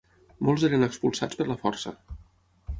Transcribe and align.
Molts 0.47 0.65
eren 0.69 0.85
expulsats 0.87 1.39
per 1.43 1.49
la 1.53 1.61
força. 1.63 1.97